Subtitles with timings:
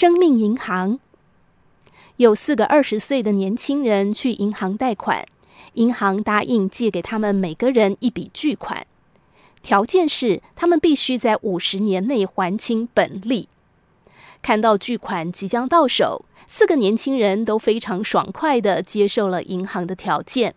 [0.00, 1.00] 生命银行。
[2.18, 5.26] 有四个二十岁的年轻人去银行贷款，
[5.72, 8.86] 银行答应借给他们每个人一笔巨款，
[9.60, 13.48] 条件是他们必须在五十年内还清本利。
[14.40, 20.54] 看到巨款即将到手，四个年轻人都非常爽快地接受了银行的条件。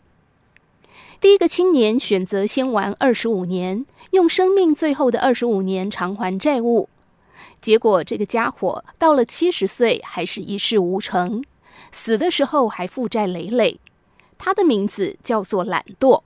[1.19, 6.89] 第一个青年选择先玩二十五年，用生命最后的二十五年偿还债务。
[7.61, 11.43] 结果，这个家伙到了七十岁还是一事无成，
[11.91, 13.79] 死的时候还负债累累。
[14.37, 16.23] 他的名字叫做懒惰。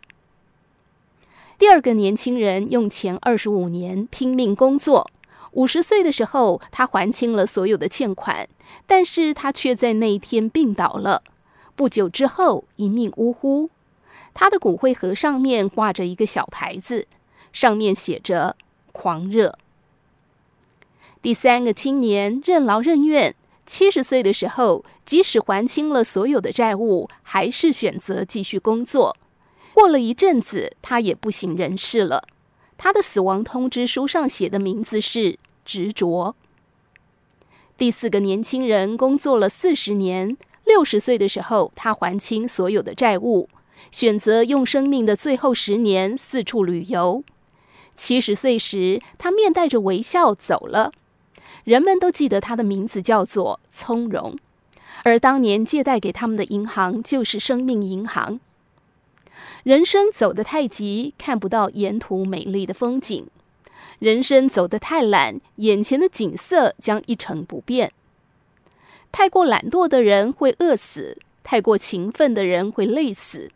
[1.57, 5.09] 第二个年轻人用前二十五年拼命工作，
[5.51, 8.47] 五十岁的时候他还清了所有的欠款，
[8.85, 11.23] 但是他却在那一天病倒了。
[11.75, 13.69] 不久之后一命呜呼。
[14.33, 17.07] 他的骨灰盒上面挂着一个小牌子，
[17.53, 18.57] 上面写着
[18.91, 19.57] “狂热”。
[21.25, 23.33] 第三个青年任劳任怨，
[23.65, 29.17] 七十岁的时候，即使还清了所有的债务，还是选择继续工作。
[29.73, 32.27] 过了一阵子，他也不省人事了。
[32.77, 36.35] 他的死亡通知书上写的名字是执着。
[37.75, 43.49] 第四个年轻人工作了四十年，六十岁的时候，他还清所有的债务，
[43.89, 47.23] 选择用生命的最后十年四处旅游。
[47.97, 50.91] 七十岁时，他面带着微笑走了。
[51.65, 54.37] 人们都记得他的名字叫做从容，
[55.03, 58.39] 而当年借贷给他们的银行就是生命银行。
[59.63, 63.25] 人生走得太急，看不到沿途美丽的风景；
[63.97, 67.91] 人生走得太懒，眼前的景色将一成不变。
[69.11, 73.51] 太过懒惰的人会饿死，太过勤奋的人会累死。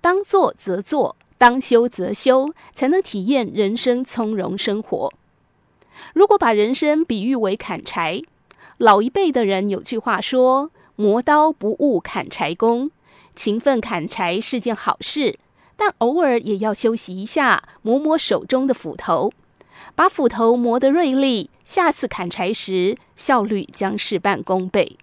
[0.00, 5.12] 当做则做，当休则休，才能体验人生从容生活。
[6.14, 8.22] 如果把人生比喻为砍柴，
[8.78, 12.90] 老一辈的人有句话说：“磨刀不误砍柴工。”
[13.36, 15.38] 勤奋砍柴是件好事，
[15.76, 19.32] 但偶尔也要休息一下，磨磨手中的斧头，
[19.94, 24.98] 把斧头磨得锐利，下次砍柴时效率将事半功倍。